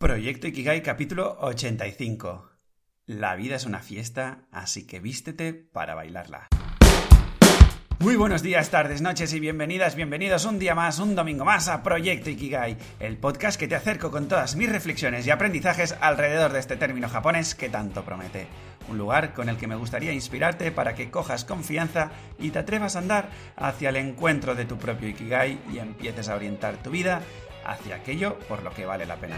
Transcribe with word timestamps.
Proyecto 0.00 0.48
Ikigai 0.48 0.82
capítulo 0.82 1.36
85. 1.42 2.48
La 3.04 3.36
vida 3.36 3.56
es 3.56 3.66
una 3.66 3.80
fiesta, 3.80 4.46
así 4.50 4.86
que 4.86 4.98
vístete 4.98 5.52
para 5.52 5.94
bailarla. 5.94 6.48
Muy 7.98 8.16
buenos 8.16 8.42
días, 8.42 8.70
tardes, 8.70 9.02
noches 9.02 9.34
y 9.34 9.40
bienvenidas, 9.40 9.96
bienvenidos 9.96 10.46
un 10.46 10.58
día 10.58 10.74
más, 10.74 11.00
un 11.00 11.14
domingo 11.14 11.44
más 11.44 11.68
a 11.68 11.82
Proyecto 11.82 12.30
Ikigai, 12.30 12.78
el 12.98 13.18
podcast 13.18 13.60
que 13.60 13.68
te 13.68 13.74
acerco 13.74 14.10
con 14.10 14.26
todas 14.26 14.56
mis 14.56 14.72
reflexiones 14.72 15.26
y 15.26 15.30
aprendizajes 15.32 15.94
alrededor 16.00 16.54
de 16.54 16.60
este 16.60 16.78
término 16.78 17.10
japonés 17.10 17.54
que 17.54 17.68
tanto 17.68 18.02
promete. 18.02 18.46
Un 18.88 18.96
lugar 18.96 19.34
con 19.34 19.50
el 19.50 19.58
que 19.58 19.66
me 19.66 19.76
gustaría 19.76 20.14
inspirarte 20.14 20.72
para 20.72 20.94
que 20.94 21.10
cojas 21.10 21.44
confianza 21.44 22.10
y 22.38 22.52
te 22.52 22.60
atrevas 22.60 22.96
a 22.96 23.00
andar 23.00 23.28
hacia 23.54 23.90
el 23.90 23.96
encuentro 23.96 24.54
de 24.54 24.64
tu 24.64 24.78
propio 24.78 25.10
Ikigai 25.10 25.58
y 25.70 25.78
empieces 25.78 26.30
a 26.30 26.36
orientar 26.36 26.78
tu 26.78 26.90
vida 26.90 27.20
hacia 27.64 27.96
aquello 27.96 28.38
por 28.48 28.62
lo 28.62 28.70
que 28.70 28.86
vale 28.86 29.06
la 29.06 29.16
pena. 29.16 29.36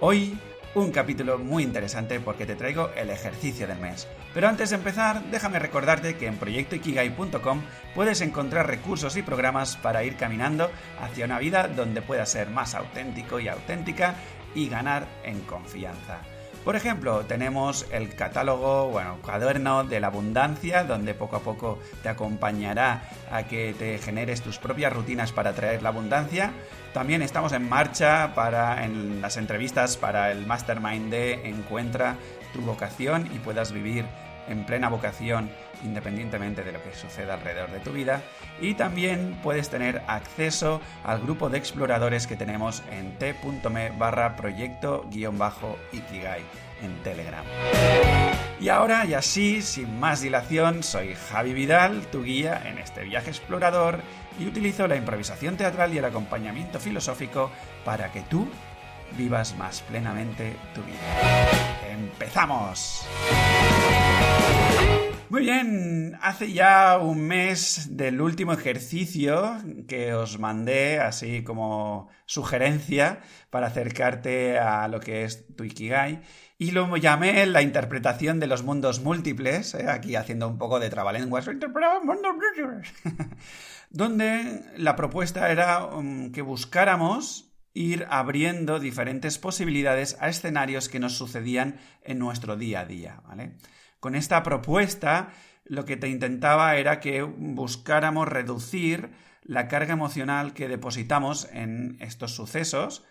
Hoy 0.00 0.38
un 0.74 0.90
capítulo 0.90 1.38
muy 1.38 1.62
interesante 1.62 2.18
porque 2.18 2.46
te 2.46 2.56
traigo 2.56 2.90
el 2.96 3.10
ejercicio 3.10 3.66
del 3.66 3.78
mes. 3.78 4.08
Pero 4.32 4.48
antes 4.48 4.70
de 4.70 4.76
empezar, 4.76 5.22
déjame 5.30 5.58
recordarte 5.58 6.16
que 6.16 6.26
en 6.26 6.38
proyectoikigai.com 6.38 7.60
puedes 7.94 8.22
encontrar 8.22 8.66
recursos 8.66 9.16
y 9.16 9.22
programas 9.22 9.76
para 9.76 10.04
ir 10.04 10.16
caminando 10.16 10.70
hacia 11.00 11.26
una 11.26 11.38
vida 11.38 11.68
donde 11.68 12.00
puedas 12.00 12.30
ser 12.30 12.48
más 12.48 12.74
auténtico 12.74 13.38
y 13.38 13.48
auténtica 13.48 14.14
y 14.54 14.68
ganar 14.68 15.06
en 15.24 15.40
confianza. 15.40 16.20
Por 16.64 16.76
ejemplo, 16.76 17.24
tenemos 17.26 17.86
el 17.90 18.14
catálogo, 18.14 18.88
bueno, 18.88 19.18
cuaderno 19.20 19.82
de 19.82 19.98
la 19.98 20.06
abundancia, 20.06 20.84
donde 20.84 21.12
poco 21.12 21.34
a 21.34 21.40
poco 21.40 21.80
te 22.04 22.08
acompañará 22.08 23.02
a 23.32 23.42
que 23.42 23.74
te 23.76 23.98
generes 23.98 24.42
tus 24.42 24.58
propias 24.58 24.92
rutinas 24.92 25.32
para 25.32 25.54
traer 25.54 25.82
la 25.82 25.88
abundancia. 25.88 26.52
También 26.94 27.20
estamos 27.20 27.52
en 27.52 27.68
marcha 27.68 28.32
para 28.36 28.84
en 28.84 29.20
las 29.20 29.38
entrevistas 29.38 29.96
para 29.96 30.30
el 30.30 30.46
Mastermind 30.46 31.10
de 31.10 31.48
Encuentra 31.48 32.14
tu 32.52 32.60
vocación 32.60 33.28
y 33.34 33.40
puedas 33.40 33.72
vivir 33.72 34.04
en 34.48 34.64
plena 34.64 34.88
vocación 34.88 35.50
independientemente 35.84 36.62
de 36.62 36.72
lo 36.72 36.82
que 36.82 36.94
suceda 36.94 37.34
alrededor 37.34 37.70
de 37.70 37.80
tu 37.80 37.92
vida 37.92 38.22
y 38.60 38.74
también 38.74 39.38
puedes 39.42 39.68
tener 39.68 40.02
acceso 40.06 40.80
al 41.04 41.20
grupo 41.20 41.48
de 41.48 41.58
exploradores 41.58 42.26
que 42.26 42.36
tenemos 42.36 42.82
en 42.90 43.18
t.me 43.18 43.90
barra 43.90 44.36
proyecto-ikigai 44.36 46.42
en 46.82 47.02
Telegram. 47.02 47.44
Y 48.60 48.68
ahora, 48.68 49.04
y 49.04 49.14
así, 49.14 49.62
sin 49.62 49.98
más 49.98 50.20
dilación, 50.20 50.82
soy 50.82 51.14
Javi 51.14 51.52
Vidal, 51.52 52.02
tu 52.12 52.22
guía 52.22 52.62
en 52.64 52.78
este 52.78 53.02
viaje 53.02 53.30
explorador 53.30 54.00
y 54.38 54.46
utilizo 54.46 54.86
la 54.86 54.96
improvisación 54.96 55.56
teatral 55.56 55.92
y 55.94 55.98
el 55.98 56.04
acompañamiento 56.04 56.78
filosófico 56.78 57.50
para 57.84 58.12
que 58.12 58.22
tú 58.22 58.48
vivas 59.16 59.56
más 59.56 59.82
plenamente 59.82 60.56
tu 60.74 60.82
vida. 60.82 61.48
¡Empezamos! 61.90 63.06
Muy 65.32 65.42
bien, 65.42 66.18
hace 66.20 66.52
ya 66.52 66.98
un 66.98 67.26
mes 67.26 67.96
del 67.96 68.20
último 68.20 68.52
ejercicio 68.52 69.56
que 69.88 70.12
os 70.12 70.38
mandé 70.38 71.00
así 71.00 71.42
como 71.42 72.10
sugerencia 72.26 73.20
para 73.48 73.68
acercarte 73.68 74.58
a 74.58 74.86
lo 74.88 75.00
que 75.00 75.24
es 75.24 75.46
tu 75.56 75.64
Ikigai 75.64 76.20
y 76.58 76.70
lo 76.70 76.96
llamé 76.96 77.44
la 77.46 77.62
interpretación 77.62 78.38
de 78.38 78.46
los 78.46 78.62
mundos 78.62 79.00
múltiples, 79.00 79.74
¿eh? 79.74 79.88
aquí 79.88 80.14
haciendo 80.14 80.46
un 80.46 80.58
poco 80.58 80.78
de 80.78 80.90
trabalenguas, 80.90 81.48
donde 83.90 84.62
la 84.76 84.94
propuesta 84.94 85.50
era 85.50 85.86
um, 85.86 86.30
que 86.30 86.42
buscáramos 86.42 87.52
ir 87.74 88.06
abriendo 88.10 88.78
diferentes 88.78 89.38
posibilidades 89.38 90.16
a 90.20 90.28
escenarios 90.28 90.88
que 90.88 91.00
nos 91.00 91.16
sucedían 91.16 91.80
en 92.04 92.20
nuestro 92.20 92.56
día 92.56 92.82
a 92.82 92.84
día, 92.84 93.22
¿vale? 93.26 93.56
Con 94.02 94.16
esta 94.16 94.42
propuesta 94.42 95.28
lo 95.64 95.84
que 95.84 95.96
te 95.96 96.08
intentaba 96.08 96.74
era 96.74 96.98
que 96.98 97.22
buscáramos 97.22 98.26
reducir 98.26 99.12
la 99.44 99.68
carga 99.68 99.92
emocional 99.92 100.54
que 100.54 100.66
depositamos 100.66 101.48
en 101.52 101.98
estos 102.00 102.34
sucesos 102.34 103.04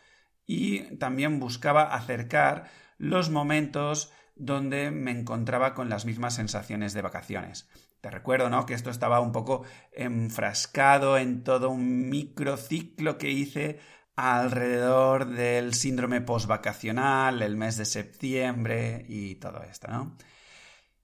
y 0.45 0.97
también 0.97 1.39
buscaba 1.39 1.95
acercar 1.95 2.65
los 2.97 3.29
momentos 3.29 4.11
donde 4.35 4.91
me 4.91 5.11
encontraba 5.11 5.75
con 5.75 5.87
las 5.87 6.03
mismas 6.05 6.35
sensaciones 6.35 6.91
de 6.93 7.03
vacaciones. 7.03 7.69
Te 8.01 8.11
recuerdo, 8.11 8.49
¿no? 8.49 8.65
Que 8.65 8.73
esto 8.73 8.89
estaba 8.89 9.21
un 9.21 9.31
poco 9.31 9.63
enfrascado 9.93 11.17
en 11.17 11.45
todo 11.45 11.69
un 11.69 12.09
microciclo 12.09 13.17
que 13.17 13.31
hice 13.31 13.79
alrededor 14.17 15.25
del 15.25 15.73
síndrome 15.73 16.19
postvacacional, 16.19 17.41
el 17.41 17.55
mes 17.55 17.77
de 17.77 17.85
septiembre 17.85 19.05
y 19.07 19.35
todo 19.35 19.63
esto, 19.63 19.87
¿no? 19.89 20.17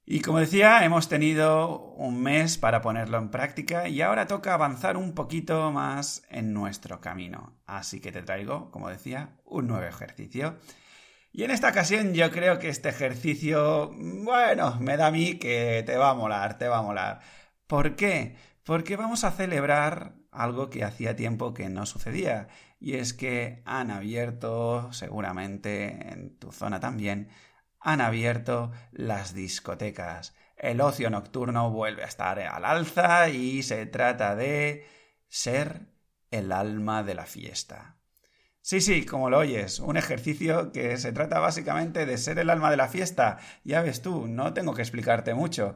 Y 0.10 0.22
como 0.22 0.40
decía, 0.40 0.86
hemos 0.86 1.10
tenido 1.10 1.82
un 1.98 2.24
mes 2.24 2.58
para 2.58 2.82
ponerlo 2.82 3.18
en 3.18 3.28
práctica 3.30 3.90
y 3.90 4.02
ahora 4.02 4.26
toca 4.26 4.54
avanzar 4.54 4.96
un 4.96 5.14
poquito 5.14 5.70
más 5.74 6.24
en 6.30 6.54
nuestro 6.54 7.02
camino. 7.02 7.58
Así 7.66 8.00
que 8.00 8.14
te 8.14 8.24
traigo, 8.24 8.72
como 8.72 8.88
decía, 8.88 9.36
un 9.44 9.68
nuevo 9.68 9.84
ejercicio. 9.84 10.60
Y 11.34 11.44
en 11.44 11.52
esta 11.52 11.68
ocasión 11.68 12.14
yo 12.14 12.32
creo 12.32 12.58
que 12.58 12.70
este 12.70 12.88
ejercicio, 12.88 13.92
bueno, 13.98 14.78
me 14.80 14.96
da 14.96 15.08
a 15.08 15.12
mí 15.12 15.40
que 15.40 15.84
te 15.86 15.98
va 15.98 16.12
a 16.12 16.16
molar, 16.16 16.58
te 16.58 16.70
va 16.70 16.78
a 16.78 16.84
molar. 16.84 17.20
¿Por 17.68 17.98
qué? 17.98 18.38
Porque 18.64 18.96
vamos 18.96 19.26
a 19.26 19.32
celebrar 19.32 20.14
algo 20.32 20.70
que 20.70 20.86
hacía 20.86 21.18
tiempo 21.18 21.54
que 21.54 21.68
no 21.68 21.86
sucedía. 21.86 22.48
Y 22.80 22.94
es 22.94 23.14
que 23.14 23.62
han 23.66 23.92
abierto, 23.92 24.94
seguramente 24.94 26.14
en 26.14 26.38
tu 26.40 26.54
zona 26.54 26.80
también, 26.80 27.28
han 27.88 28.02
abierto 28.02 28.74
las 28.92 29.34
discotecas. 29.34 30.36
El 30.58 30.82
ocio 30.82 31.10
nocturno 31.10 31.72
vuelve 31.72 32.04
a 32.04 32.08
estar 32.08 32.38
al 32.38 32.66
alza 32.66 33.30
y 33.30 33.64
se 33.64 33.86
trata 33.86 34.36
de 34.36 34.86
ser 35.30 35.88
el 36.30 36.52
alma 36.52 37.04
de 37.04 37.16
la 37.16 37.26
fiesta. 37.26 37.96
Sí, 38.60 38.82
sí, 38.82 39.06
como 39.06 39.30
lo 39.30 39.38
oyes, 39.38 39.80
un 39.80 39.96
ejercicio 39.96 40.74
que 40.74 40.98
se 40.98 41.14
trata 41.14 41.40
básicamente 41.40 42.06
de 42.06 42.18
ser 42.18 42.40
el 42.40 42.50
alma 42.50 42.70
de 42.70 42.76
la 42.76 42.90
fiesta. 42.90 43.38
Ya 43.64 43.82
ves 43.82 44.02
tú, 44.02 44.28
no 44.28 44.54
tengo 44.54 44.74
que 44.74 44.82
explicarte 44.82 45.34
mucho. 45.34 45.76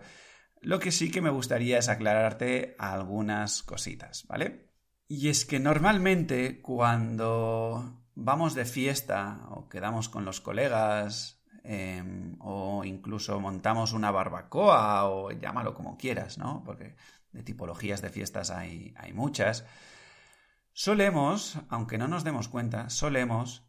Lo 0.59 0.79
que 0.79 0.91
sí 0.91 1.11
que 1.11 1.21
me 1.21 1.29
gustaría 1.29 1.77
es 1.77 1.87
aclararte 1.87 2.75
algunas 2.77 3.63
cositas, 3.63 4.27
¿vale? 4.27 4.69
Y 5.07 5.29
es 5.29 5.45
que 5.45 5.61
normalmente 5.61 6.61
cuando 6.61 8.03
vamos 8.15 8.53
de 8.53 8.65
fiesta 8.65 9.45
o 9.51 9.69
quedamos 9.69 10.09
con 10.09 10.25
los 10.25 10.41
colegas 10.41 11.40
Em, 11.63 12.37
o 12.39 12.83
incluso 12.85 13.39
montamos 13.39 13.93
una 13.93 14.09
barbacoa 14.11 15.05
o 15.05 15.31
llámalo 15.31 15.73
como 15.73 15.97
quieras, 15.97 16.37
¿no? 16.37 16.63
Porque 16.65 16.95
de 17.31 17.43
tipologías 17.43 18.01
de 18.01 18.09
fiestas 18.09 18.49
hay, 18.49 18.93
hay 18.97 19.13
muchas. 19.13 19.65
Solemos, 20.73 21.59
aunque 21.69 21.97
no 21.97 22.07
nos 22.07 22.23
demos 22.23 22.47
cuenta, 22.47 22.89
solemos 22.89 23.63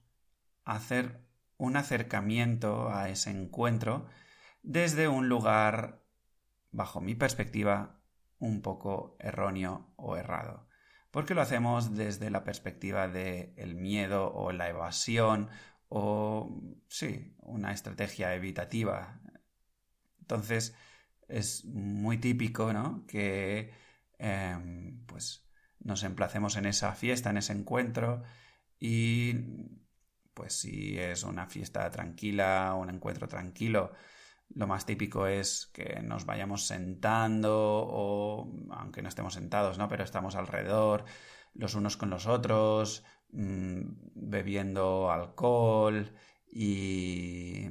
hacer 0.64 1.20
un 1.58 1.76
acercamiento 1.76 2.90
a 2.90 3.08
ese 3.08 3.30
encuentro 3.30 4.06
desde 4.62 5.08
un 5.08 5.28
lugar, 5.28 6.02
bajo 6.70 7.00
mi 7.00 7.14
perspectiva, 7.14 8.00
un 8.38 8.62
poco 8.62 9.16
erróneo 9.20 9.92
o 9.96 10.16
errado. 10.16 10.66
Porque 11.10 11.34
lo 11.34 11.42
hacemos 11.42 11.94
desde 11.94 12.30
la 12.30 12.42
perspectiva 12.42 13.06
del 13.06 13.52
el 13.56 13.74
miedo 13.74 14.32
o 14.32 14.50
la 14.52 14.68
evasión 14.68 15.50
o 15.94 16.48
sí, 16.88 17.34
una 17.40 17.72
estrategia 17.72 18.34
evitativa. 18.34 19.20
Entonces 20.20 20.74
es 21.28 21.64
muy 21.66 22.18
típico, 22.18 22.72
¿no? 22.72 23.04
Que 23.06 23.72
em, 24.18 25.04
pues 25.06 25.46
nos 25.80 26.02
emplacemos 26.04 26.56
en 26.56 26.64
esa 26.66 26.94
fiesta, 26.94 27.30
en 27.30 27.36
ese 27.38 27.52
encuentro 27.52 28.22
y 28.78 29.34
pues 30.34 30.54
si 30.54 30.98
es 30.98 31.24
una 31.24 31.46
fiesta 31.46 31.90
tranquila, 31.90 32.74
un 32.74 32.88
encuentro 32.90 33.28
tranquilo, 33.28 33.92
lo 34.54 34.66
más 34.66 34.86
típico 34.86 35.26
es 35.26 35.66
que 35.74 36.00
nos 36.02 36.24
vayamos 36.24 36.66
sentando 36.66 37.52
o 37.54 38.50
aunque 38.70 39.02
no 39.02 39.08
estemos 39.10 39.34
sentados, 39.34 39.76
¿no? 39.78 39.88
Pero 39.88 40.04
estamos 40.04 40.36
alrededor 40.36 41.04
los 41.54 41.74
unos 41.74 41.96
con 41.96 42.10
los 42.10 42.26
otros, 42.26 43.04
Mm, 43.32 43.82
bebiendo 44.14 45.10
alcohol 45.10 46.12
y 46.50 47.66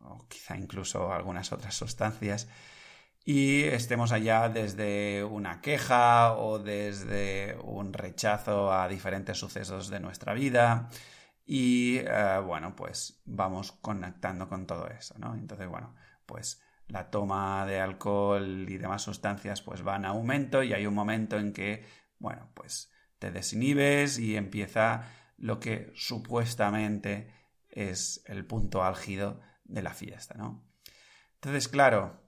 o 0.00 0.26
quizá 0.28 0.56
incluso 0.56 1.12
algunas 1.12 1.52
otras 1.52 1.74
sustancias. 1.74 2.48
Y 3.24 3.64
estemos 3.64 4.12
allá 4.12 4.48
desde 4.48 5.24
una 5.24 5.60
queja 5.60 6.34
o 6.34 6.58
desde 6.58 7.56
un 7.64 7.92
rechazo 7.92 8.72
a 8.72 8.88
diferentes 8.88 9.38
sucesos 9.38 9.88
de 9.88 10.00
nuestra 10.00 10.34
vida. 10.34 10.88
Y 11.44 11.98
eh, 11.98 12.40
bueno 12.44 12.74
pues 12.74 13.22
vamos 13.24 13.72
conectando 13.72 14.48
con 14.48 14.66
todo 14.66 14.88
eso 14.88 15.14
no 15.18 15.34
entonces 15.34 15.68
bueno 15.68 15.94
pues 16.26 16.60
la 16.88 17.10
toma 17.10 17.64
de 17.66 17.80
alcohol 17.80 18.66
y 18.68 18.76
demás 18.78 19.02
sustancias 19.02 19.62
pues 19.62 19.82
van 19.82 20.04
a 20.04 20.08
aumento 20.08 20.64
y 20.64 20.72
hay 20.72 20.86
un 20.86 20.94
momento 20.94 21.38
en 21.38 21.52
que 21.52 21.84
bueno 22.18 22.50
pues 22.54 22.90
te 23.18 23.30
desinhibes 23.30 24.18
y 24.18 24.36
empieza 24.36 25.10
lo 25.36 25.60
que 25.60 25.92
supuestamente 25.94 27.30
es 27.68 28.22
el 28.26 28.44
punto 28.46 28.82
álgido 28.84 29.40
de 29.64 29.82
la 29.82 29.94
fiesta, 29.94 30.34
¿no? 30.36 30.64
Entonces, 31.34 31.68
claro, 31.68 32.26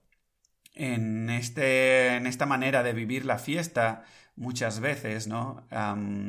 en, 0.75 1.29
este, 1.29 2.15
en 2.15 2.27
esta 2.27 2.45
manera 2.45 2.83
de 2.83 2.93
vivir 2.93 3.25
la 3.25 3.37
fiesta, 3.39 4.03
muchas 4.35 4.79
veces, 4.79 5.27
¿no? 5.27 5.67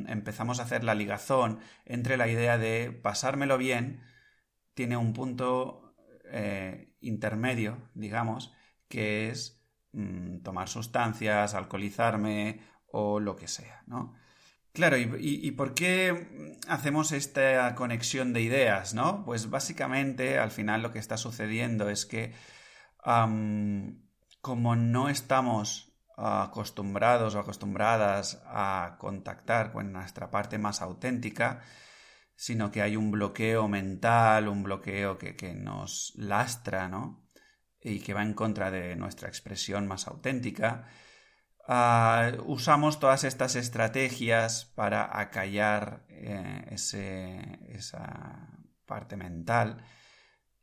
empezamos 0.09 0.59
a 0.59 0.65
hacer 0.65 0.83
la 0.83 0.95
ligazón 0.95 1.61
entre 1.85 2.17
la 2.17 2.27
idea 2.29 2.59
de 2.59 2.91
pasármelo 2.91 3.59
bien, 3.59 4.03
tiene 4.75 4.97
un 4.97 5.13
punto 5.13 5.95
eh, 6.25 6.93
intermedio, 7.01 7.79
digamos, 7.95 8.53
que 8.89 9.29
es 9.29 9.63
mm, 9.93 10.39
tomar 10.39 10.69
sustancias, 10.69 11.55
alcoholizarme 11.55 12.61
o 12.87 13.21
lo 13.21 13.37
que 13.37 13.47
sea, 13.47 13.85
¿no? 13.87 14.17
Claro, 14.73 14.97
¿y, 14.97 15.51
por 15.53 15.75
qué 15.75 16.57
hacemos 16.69 17.11
esta 17.11 17.75
conexión 17.75 18.33
de 18.33 18.43
ideas, 18.43 18.95
no? 18.95 19.25
Pues 19.25 19.51
básicamente, 19.51 20.39
al 20.39 20.53
final 20.53 20.83
lo 20.83 20.93
que 20.93 21.01
está 21.01 21.17
sucediendo 21.17 21.91
es 21.91 22.07
que 22.07 22.33
como 24.41 24.77
no 24.77 25.09
estamos 25.09 25.93
acostumbrados 26.17 27.35
o 27.35 27.41
acostumbradas 27.41 28.43
a 28.47 28.97
contactar 28.99 29.73
con 29.73 29.93
nuestra 29.93 30.31
parte 30.31 30.59
más 30.59 30.83
auténtica, 30.83 31.63
sino 32.37 32.71
que 32.71 32.83
hay 32.83 32.97
un 32.97 33.11
bloqueo 33.11 33.69
mental, 33.69 34.49
un 34.49 34.63
bloqueo 34.63 35.19
que, 35.19 35.35
que 35.37 35.55
nos 35.55 36.13
lastra, 36.17 36.89
¿no? 36.89 37.27
Y 37.83 38.01
que 38.01 38.15
va 38.15 38.23
en 38.23 38.35
contra 38.35 38.71
de 38.71 38.97
nuestra 38.97 39.29
expresión 39.29 39.87
más 39.89 40.07
auténtica, 40.07 40.87
Ah, 41.73 42.33
usamos 42.47 42.99
todas 42.99 43.23
estas 43.23 43.55
estrategias 43.55 44.65
para 44.75 45.21
acallar 45.21 46.05
eh, 46.09 46.67
esa 47.69 48.59
parte 48.87 49.17
mental. 49.17 49.85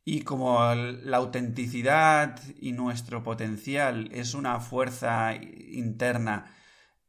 Y 0.04 0.24
como 0.24 0.75
la 0.75 1.15
autenticidad 1.15 2.38
y 2.59 2.74
nuestro 2.74 3.24
potencial 3.24 4.09
es 4.12 4.33
una 4.33 4.59
fuerza 4.59 5.33
interna 5.36 6.54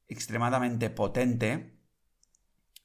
extremadamente 0.07 0.91
potente, 0.91 1.77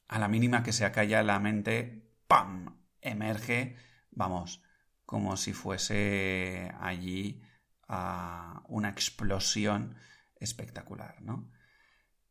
a 0.08 0.18
la 0.18 0.26
mínima 0.26 0.64
que 0.64 0.72
se 0.72 0.84
acalla 0.84 1.22
la 1.22 1.38
mente, 1.38 2.10
¡pam! 2.26 2.80
emerge, 3.00 3.76
vamos, 4.10 4.64
como 5.06 5.36
si 5.36 5.52
fuese 5.52 6.72
allí 6.80 7.40
ah, 7.86 8.64
una 8.66 8.88
explosión 8.88 9.94
espectacular, 10.40 11.22
¿no? 11.22 11.50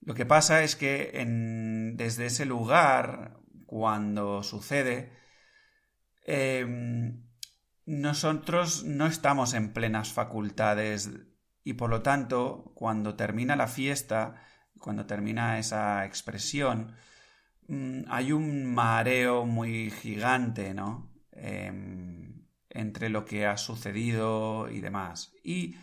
Lo 0.01 0.13
que 0.13 0.25
pasa 0.25 0.63
es 0.63 0.75
que 0.75 1.11
desde 1.95 2.25
ese 2.25 2.45
lugar, 2.45 3.39
cuando 3.65 4.43
sucede, 4.43 5.11
em, 6.25 7.23
nosotros 7.85 8.83
no 8.83 9.07
estamos 9.07 9.53
en 9.53 9.73
plenas 9.73 10.11
facultades 10.11 11.09
y 11.63 11.73
por 11.73 11.89
lo 11.89 12.01
tanto, 12.01 12.73
cuando 12.75 13.15
termina 13.15 13.55
la 13.55 13.67
fiesta, 13.67 14.35
cuando 14.79 15.05
termina 15.05 15.59
esa 15.59 16.05
expresión, 16.05 16.95
mm, 17.67 18.03
hay 18.09 18.31
un 18.33 18.65
mareo 18.65 19.45
muy 19.45 19.89
gigante, 19.91 20.73
¿no? 20.73 21.13
Em, 21.31 22.45
entre 22.69 23.09
lo 23.09 23.25
que 23.25 23.45
ha 23.45 23.57
sucedido 23.57 24.69
y 24.69 24.81
demás. 24.81 25.33
Y 25.43 25.75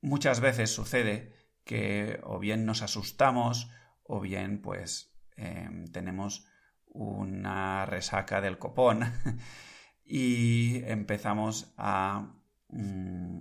muchas 0.00 0.40
veces 0.40 0.70
sucede 0.70 1.32
que 1.64 2.20
o 2.22 2.38
bien 2.38 2.64
nos 2.64 2.82
asustamos 2.82 3.70
o 4.02 4.20
bien 4.20 4.62
pues 4.62 5.14
em, 5.36 5.86
tenemos 5.86 6.46
una 6.86 7.86
resaca 7.86 8.40
del 8.40 8.58
copón 8.58 9.12
y 10.04 10.82
empezamos 10.84 11.74
a 11.76 12.34
mm, 12.68 13.40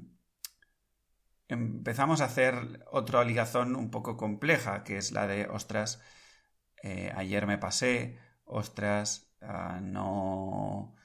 empezamos 1.48 2.22
a 2.22 2.26
hacer 2.26 2.84
otra 2.92 3.24
ligazón 3.24 3.76
un 3.76 3.90
poco 3.90 4.18
compleja 4.18 4.84
que 4.84 4.98
es 4.98 5.12
la 5.12 5.28
de 5.28 5.48
ostras 5.48 6.02
eh, 6.84 7.12
ayer 7.16 7.48
me 7.48 7.58
pasé 7.58 8.20
ostras 8.44 9.34
ah, 9.42 9.80
no 9.82 10.96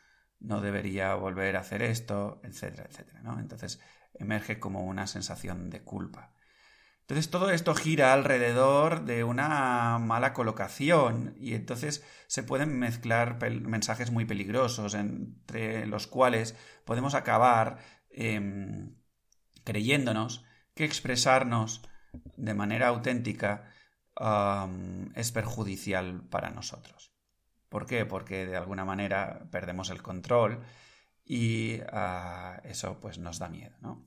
no 0.41 0.61
debería 0.61 1.15
volver 1.15 1.57
a 1.57 1.61
hacer 1.61 1.83
esto 1.83 2.41
etcétera 2.43 2.89
etcétera 2.91 3.21
¿no? 3.23 3.39
entonces 3.39 3.81
emerge 4.23 4.59
como 4.59 4.85
una 4.85 5.07
sensación 5.07 5.71
de 5.71 5.83
culpa. 5.83 6.33
Entonces 7.03 7.31
todo 7.31 7.51
esto 7.51 7.75
gira 7.75 8.13
alrededor 8.13 9.05
de 9.05 9.25
una 9.25 9.99
mala 9.99 10.33
colocación 10.33 11.35
y 11.39 11.55
entonces 11.55 12.05
se 12.27 12.43
pueden 12.43 12.79
mezclar 12.79 13.39
mensajes 13.51 14.11
muy 14.11 14.25
peligrosos 14.25 14.95
entre 14.95 15.87
los 15.87 16.07
cuales 16.07 16.57
podemos 16.85 17.15
acabar 17.15 17.79
em, 18.11 18.95
creyéndonos 19.65 20.45
que 20.75 20.85
expresarnos 20.85 21.83
de 22.37 22.55
manera 22.55 22.89
auténtica 22.89 23.69
es 25.15 25.33
perjudicial 25.33 26.23
para 26.29 26.51
nosotros. 26.51 27.13
¿Por 27.69 27.87
qué? 27.87 28.05
Porque 28.05 28.47
de 28.47 28.57
alguna 28.57 28.85
manera 28.85 29.49
perdemos 29.51 29.91
el 29.91 30.03
control 30.03 30.63
y 31.25 31.81
ah, 31.93 32.61
eso 32.65 32.99
pues 33.01 33.19
nos 33.19 33.39
da 33.39 33.49
miedo, 33.49 33.77
¿no? 33.81 34.05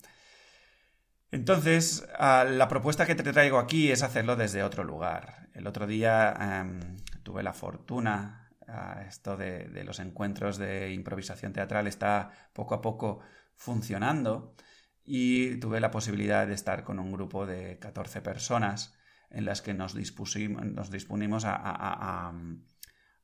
Entonces, 1.32 2.08
ah, 2.18 2.46
la 2.48 2.68
propuesta 2.68 3.06
que 3.06 3.16
te 3.16 3.34
traigo 3.34 3.60
aquí 3.60 3.92
es 3.92 4.04
hacerlo 4.04 4.36
desde 4.36 4.64
otro 4.64 4.84
lugar. 4.84 5.50
El 5.54 5.68
otro 5.68 5.88
día 5.88 6.34
em, 6.40 6.80
tuve 7.24 7.44
la 7.44 7.54
fortuna, 7.54 8.50
ah, 8.68 9.04
esto 9.08 9.36
de, 9.36 9.84
los 9.84 10.00
encuentros 10.00 10.58
de 10.58 10.94
improvisación 10.94 11.52
teatral 11.54 11.88
está 11.88 12.32
poco 12.54 12.76
a 12.76 12.82
poco 12.82 13.20
funcionando 13.56 14.56
y 15.04 15.58
tuve 15.58 15.80
la 15.80 15.92
posibilidad 15.92 16.48
de 16.48 16.54
estar 16.54 16.84
con 16.84 17.00
un 17.00 17.12
grupo 17.12 17.46
de 17.46 17.80
14 17.80 18.22
personas 18.22 18.94
en 19.30 19.46
las 19.46 19.62
que 19.62 19.74
nos, 19.74 19.96
nos 19.96 21.46
a, 21.46 22.32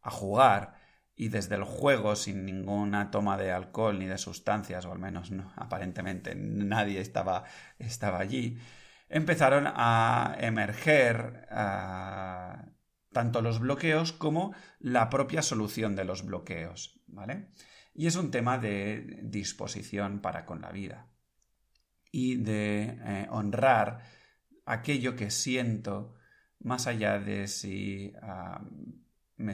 a 0.01 0.09
jugar 0.09 0.80
y 1.21 1.29
desde 1.29 1.53
el 1.53 1.65
juego, 1.65 2.15
sin 2.15 2.45
ninguna 2.47 3.12
toma 3.12 3.38
de 3.38 3.51
alcohol 3.51 4.00
ni 4.00 4.07
de 4.07 4.18
sustancias, 4.18 4.85
o 4.85 4.91
al 4.91 4.97
menos 4.97 5.29
no, 5.29 5.53
aparentemente 5.56 6.33
nadie 6.33 7.00
estaba, 7.00 7.44
estaba 7.77 8.18
allí, 8.18 8.57
empezaron 9.07 9.65
a 9.68 10.35
emerger 10.39 11.47
tanto 13.12 13.44
los 13.44 13.59
bloqueos 13.59 14.13
como 14.13 14.56
la 14.79 15.12
propia 15.12 15.44
solución 15.44 15.95
de 15.95 16.06
los 16.06 16.25
bloqueos, 16.25 17.00
¿vale? 17.06 17.50
Y 17.94 18.07
es 18.07 18.15
un 18.15 18.31
tema 18.31 18.57
de 18.57 19.19
disposición 19.21 20.22
para 20.22 20.48
con 20.48 20.60
la 20.60 20.72
vida 20.72 21.07
y 22.12 22.38
de 22.38 22.98
eh, 23.00 23.27
honrar 23.29 24.01
aquello 24.65 25.15
que 25.15 25.29
siento 25.29 26.15
más 26.57 26.88
allá 26.88 27.19
de 27.19 27.48
si 27.48 28.12
ah, 28.24 28.63
me, 29.38 29.53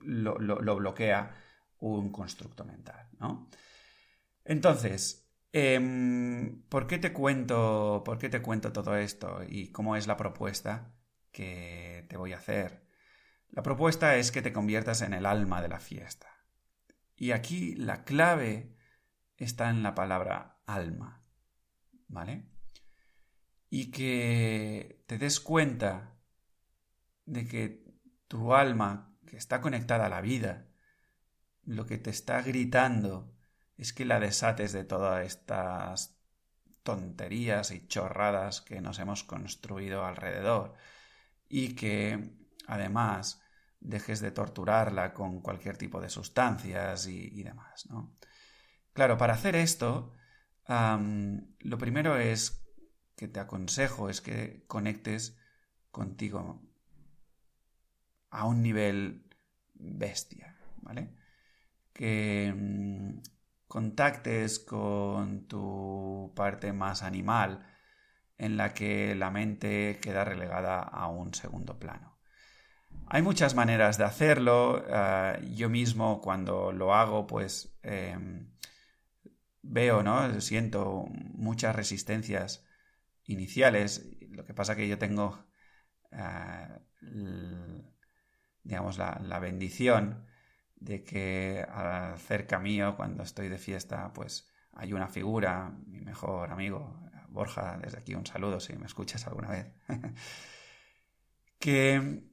lo, 0.00 0.76
bloquea 0.76 1.34
un 1.80 2.10
constructo 2.10 2.64
mental, 2.64 3.08
¿no? 3.18 3.48
Entonces, 4.44 5.28
em, 5.52 6.62
¿por, 6.68 6.86
qué 6.86 6.98
te 6.98 7.12
cuento, 7.12 8.02
¿por 8.04 8.18
qué 8.18 8.28
te 8.28 8.42
cuento 8.42 8.72
todo 8.72 8.96
esto 8.96 9.42
y 9.48 9.70
cómo 9.72 9.96
es 9.96 10.06
la 10.06 10.16
propuesta 10.16 10.92
que 11.32 12.06
te 12.08 12.16
voy 12.16 12.32
a 12.32 12.38
hacer? 12.38 12.86
La 13.50 13.62
propuesta 13.62 14.16
es 14.16 14.30
que 14.30 14.42
te 14.42 14.52
conviertas 14.52 15.02
en 15.02 15.12
el 15.14 15.26
alma 15.26 15.60
de 15.62 15.68
la 15.68 15.80
fiesta. 15.80 16.28
Y 17.16 17.32
aquí 17.32 17.74
la 17.74 18.04
clave 18.04 18.76
está 19.36 19.70
en 19.70 19.82
la 19.82 19.94
palabra 19.94 20.60
alma, 20.66 21.24
¿vale? 22.08 22.46
Y 23.68 23.90
que 23.90 25.04
te 25.06 25.18
des 25.18 25.40
cuenta 25.40 26.16
de 27.26 27.46
que 27.46 27.84
tu 28.28 28.54
alma 28.54 29.09
que 29.30 29.36
está 29.36 29.60
conectada 29.60 30.06
a 30.06 30.08
la 30.08 30.20
vida, 30.20 30.66
lo 31.62 31.86
que 31.86 31.98
te 31.98 32.10
está 32.10 32.42
gritando 32.42 33.32
es 33.76 33.92
que 33.92 34.04
la 34.04 34.18
desates 34.18 34.72
de 34.72 34.82
todas 34.82 35.24
estas 35.24 36.18
tonterías 36.82 37.70
y 37.70 37.86
chorradas 37.86 38.60
que 38.60 38.80
nos 38.80 38.98
hemos 38.98 39.22
construido 39.22 40.04
alrededor 40.04 40.74
y 41.48 41.76
que 41.76 42.34
además 42.66 43.40
dejes 43.78 44.20
de 44.20 44.32
torturarla 44.32 45.14
con 45.14 45.40
cualquier 45.40 45.76
tipo 45.76 46.00
de 46.00 46.10
sustancias 46.10 47.06
y, 47.06 47.42
demás, 47.44 47.86
¿no? 47.88 48.16
Claro, 48.92 49.16
para 49.16 49.34
hacer 49.34 49.54
esto, 49.54 50.12
lo 50.66 51.78
primero 51.78 52.18
es 52.18 52.66
que 53.14 53.28
te 53.28 53.38
aconsejo 53.38 54.10
es 54.10 54.20
que 54.20 54.64
conectes 54.66 55.38
contigo 55.92 56.69
a 58.30 58.46
un 58.46 58.62
nivel 58.62 59.24
bestia, 59.74 60.56
¿vale? 60.82 61.10
Que 61.92 62.52
mm, 62.54 63.20
contactes 63.68 64.58
con 64.58 65.46
tu 65.46 66.32
parte 66.36 66.72
más 66.72 67.02
animal 67.02 67.66
en 68.38 68.56
la 68.56 68.74
que 68.74 69.14
la 69.14 69.30
mente 69.30 69.98
queda 70.00 70.24
relegada 70.24 70.80
a 70.82 71.08
un 71.08 71.34
segundo 71.34 71.78
plano. 71.78 72.18
Hay 73.06 73.22
muchas 73.22 73.54
maneras 73.54 73.98
de 73.98 74.04
hacerlo. 74.04 74.84
Ah, 74.90 75.38
yo 75.52 75.68
mismo 75.68 76.20
cuando 76.20 76.72
lo 76.72 76.94
hago, 76.94 77.26
pues 77.26 77.76
em, 77.82 78.50
veo, 79.62 80.02
¿no? 80.02 80.40
Siento 80.40 81.06
muchas 81.34 81.74
resistencias 81.76 82.64
iniciales. 83.24 84.08
Lo 84.30 84.44
que 84.46 84.54
pasa 84.54 84.76
que 84.76 84.88
yo 84.88 84.98
tengo, 84.98 85.44
ah, 86.12 86.80
digamos, 88.62 88.98
la, 88.98 89.38
bendición 89.40 90.26
de 90.76 91.04
que 91.04 91.66
cerca 92.18 92.58
mío, 92.58 92.96
cuando 92.96 93.22
estoy 93.22 93.48
de 93.48 93.58
fiesta, 93.58 94.12
pues 94.12 94.48
hay 94.72 94.92
una 94.92 95.08
figura, 95.08 95.72
mi 95.86 96.00
mejor 96.00 96.50
amigo, 96.50 97.00
Borja, 97.28 97.78
desde 97.82 97.98
aquí 97.98 98.14
un 98.14 98.26
saludo 98.26 98.58
si 98.60 98.74
me 98.76 98.86
escuchas 98.86 99.26
alguna 99.26 99.50
vez, 99.50 99.66
que 101.58 102.30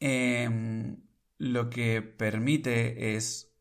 Em, 0.00 0.96
lo 1.38 1.68
que 1.70 2.00
permite 2.02 3.14
es 3.16 3.54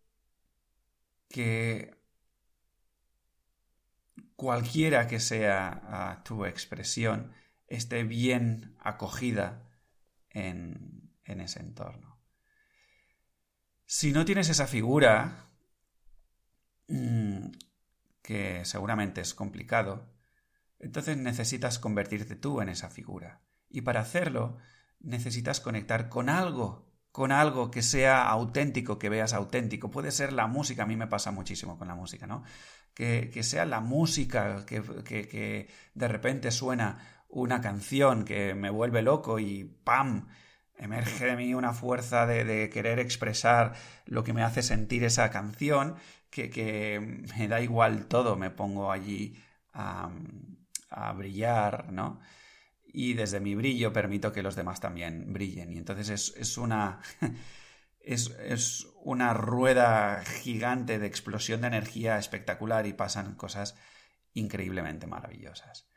que 1.27 1.91
cualquiera 4.35 5.07
que 5.07 5.19
sea 5.19 5.81
ah, 5.83 6.23
tu 6.23 6.45
expresión 6.45 7.33
esté 7.67 8.03
bien 8.03 8.75
acogida 8.79 9.69
en, 10.29 10.98
ese 11.41 11.59
entorno. 11.59 12.19
Si 13.85 14.11
no 14.11 14.25
tienes 14.25 14.49
esa 14.49 14.67
figura, 14.67 15.49
mm, 16.87 17.47
que 18.21 18.63
seguramente 18.65 19.21
es 19.21 19.33
complicado, 19.33 20.13
entonces 20.79 21.17
necesitas 21.17 21.79
convertirte 21.79 22.35
tú 22.35 22.61
en 22.61 22.69
esa 22.69 22.89
figura. 22.89 23.41
Y 23.69 23.81
para 23.81 24.01
hacerlo, 24.01 24.57
necesitas 24.99 25.59
conectar 25.59 26.09
con 26.09 26.29
algo, 26.29 26.89
con 27.11 27.31
algo 27.31 27.71
que 27.71 27.81
sea 27.81 28.27
auténtico, 28.29 28.99
que 28.99 29.09
veas 29.09 29.33
auténtico. 29.33 29.91
Puede 29.91 30.11
ser 30.11 30.33
la 30.33 30.47
música, 30.47 30.83
a 30.83 30.85
mí 30.85 30.95
me 30.95 31.07
pasa 31.07 31.31
muchísimo 31.31 31.77
con 31.77 31.87
la 31.87 31.95
música, 31.95 32.27
¿no? 32.27 32.43
Que, 32.93 33.31
sea 33.43 33.65
la 33.65 33.79
música, 33.79 34.65
que, 34.65 35.69
de 35.93 36.07
repente 36.07 36.51
suena 36.51 37.23
una 37.29 37.61
canción 37.61 38.25
que 38.25 38.53
me 38.55 38.69
vuelve 38.69 39.01
loco 39.01 39.39
y 39.39 39.63
¡pam! 39.83 40.27
Emerge 40.79 41.25
de 41.25 41.35
mí 41.35 41.53
una 41.53 41.73
fuerza 41.73 42.25
de, 42.25 42.69
querer 42.69 42.99
expresar 42.99 43.73
lo 44.05 44.23
que 44.23 44.33
me 44.33 44.43
hace 44.43 44.63
sentir 44.63 45.03
esa 45.03 45.29
canción, 45.29 45.95
que, 46.29 46.99
me 47.37 47.47
da 47.47 47.61
igual 47.61 48.05
todo, 48.07 48.35
me 48.35 48.49
pongo 48.49 48.91
allí 48.91 49.35
a, 49.73 50.09
brillar, 51.15 51.91
¿no? 51.91 52.19
y 52.91 53.13
desde 53.13 53.39
mi 53.39 53.53
brillo 53.53 53.93
permito 53.93 54.31
que 54.31 54.41
los 54.41 54.55
demás 54.55 54.79
también 54.79 55.31
brillen. 55.31 55.71
Y 55.71 55.77
entonces 55.77 56.33
es, 56.35 56.57
una. 56.57 57.01
Es, 58.01 58.87
una 59.03 59.33
rueda 59.35 60.23
gigante 60.25 60.97
de 60.97 61.05
explosión 61.05 61.61
de 61.61 61.67
energía 61.67 62.17
espectacular 62.17 62.87
y 62.87 62.93
pasan 62.93 63.35
cosas 63.35 63.75
increíblemente 64.33 65.05
maravillosas. 65.05 65.87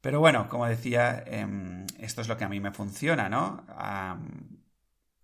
Pero 0.00 0.20
bueno, 0.20 0.48
como 0.48 0.66
decía, 0.66 1.24
em, 1.26 1.86
esto 2.00 2.20
es 2.20 2.28
lo 2.28 2.36
que 2.36 2.44
a 2.44 2.48
mí 2.48 2.60
me 2.60 2.72
funciona, 2.72 3.28
¿no? 3.28 3.64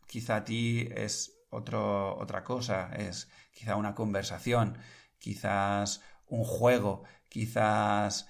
quizá 0.07 0.37
a 0.37 0.45
ti 0.45 0.89
es 0.95 1.37
otro, 1.51 2.17
otra 2.17 2.45
cosa, 2.45 2.91
es 2.97 3.29
quizá 3.53 3.77
una 3.77 3.95
conversación, 3.95 4.79
quizás 5.19 6.03
un 6.27 6.45
juego, 6.45 7.05
quizás 7.29 8.29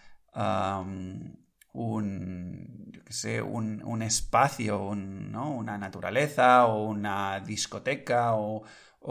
un, 1.72 3.02
sé, 3.08 3.42
un, 3.42 4.02
espacio, 4.02 4.80
una 4.82 5.78
naturaleza 5.78 6.66
o 6.66 6.84
una 6.84 7.40
discoteca 7.40 8.34
o, 8.34 8.64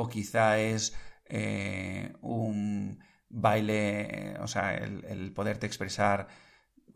quizá 0.10 0.60
es 0.60 0.96
eh, 1.26 2.14
un 2.22 3.00
baile, 3.30 4.36
o 4.40 4.48
sea, 4.48 4.76
el, 4.76 5.32
poderte 5.34 5.66
expresar 5.66 6.28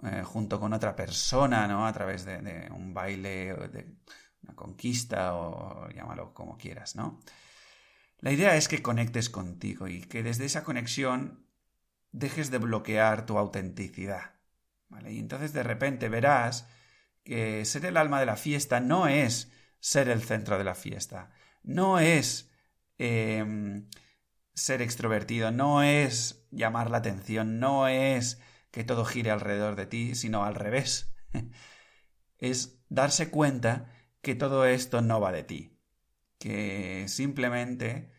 eh, 0.04 0.24
junto 0.24 0.60
con 0.60 0.74
otra 0.74 0.96
persona, 0.96 1.68
¿no? 1.68 1.86
A 1.86 1.94
través 1.94 2.26
de, 2.26 2.70
un 2.72 2.94
baile, 2.94 3.54
de 3.54 3.98
una 4.44 4.56
conquista 4.56 5.36
o 5.36 5.90
llámalo 5.90 6.34
como 6.34 6.58
quieras, 6.58 6.96
¿no? 6.96 7.20
La 8.20 8.32
idea 8.32 8.56
es 8.56 8.68
que 8.68 8.82
conectes 8.82 9.30
contigo 9.30 9.88
y 9.88 10.02
que 10.02 10.24
desde 10.24 10.46
esa 10.46 10.64
conexión 10.64 11.46
dejes 12.12 12.52
de 12.52 12.58
bloquear 12.58 13.26
tu 13.26 13.38
autenticidad. 13.38 14.36
Y 15.08 15.20
entonces 15.20 15.54
de 15.54 15.64
repente 15.64 16.10
verás 16.10 16.68
que 17.24 17.64
ser 17.66 17.86
el 17.86 17.98
alma 17.98 18.20
de 18.20 18.26
la 18.26 18.36
fiesta 18.36 18.80
no 18.80 19.08
es 19.08 19.52
ser 19.80 20.10
el 20.10 20.24
centro 20.24 20.58
de 20.58 20.64
la 20.64 20.76
fiesta, 20.76 21.32
no 21.64 22.00
es 22.00 22.52
em, 22.98 23.88
ser 24.54 24.82
extrovertido, 24.82 25.52
no 25.52 25.84
es 25.84 26.48
llamar 26.52 26.90
la 26.90 26.98
atención, 26.98 27.60
no 27.60 27.88
es 27.88 28.42
que 28.72 28.84
todo 28.84 29.06
gire 29.06 29.32
alrededor 29.32 29.76
de 29.76 29.86
ti, 29.86 30.16
sino 30.16 30.44
al 30.44 30.56
revés. 30.56 31.14
es 32.40 32.80
darse 32.90 33.30
cuenta 33.30 33.92
que 34.22 34.36
todo 34.36 34.66
esto 34.66 35.02
no 35.02 35.22
va 35.22 35.32
de 35.32 35.44
ti, 35.44 35.78
que 36.38 37.06
simplemente 37.08 38.12